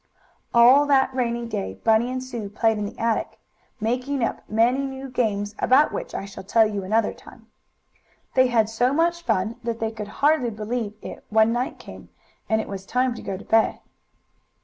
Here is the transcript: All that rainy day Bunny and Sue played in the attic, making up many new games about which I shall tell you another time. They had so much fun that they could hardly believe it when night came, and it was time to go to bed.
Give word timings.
All 0.51 0.87
that 0.87 1.13
rainy 1.13 1.45
day 1.45 1.75
Bunny 1.75 2.09
and 2.11 2.23
Sue 2.23 2.49
played 2.49 2.79
in 2.79 2.85
the 2.87 2.97
attic, 2.97 3.37
making 3.79 4.23
up 4.23 4.41
many 4.49 4.79
new 4.79 5.07
games 5.11 5.53
about 5.59 5.91
which 5.93 6.15
I 6.15 6.25
shall 6.25 6.43
tell 6.43 6.65
you 6.65 6.83
another 6.83 7.13
time. 7.13 7.51
They 8.33 8.47
had 8.47 8.67
so 8.67 8.93
much 8.93 9.21
fun 9.21 9.57
that 9.63 9.79
they 9.79 9.91
could 9.91 10.07
hardly 10.25 10.49
believe 10.49 10.95
it 11.03 11.23
when 11.29 11.53
night 11.53 11.77
came, 11.77 12.09
and 12.49 12.59
it 12.59 12.67
was 12.67 12.83
time 12.83 13.13
to 13.13 13.21
go 13.21 13.37
to 13.37 13.45
bed. 13.45 13.77